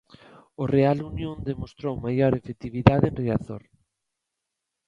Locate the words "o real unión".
0.61-1.35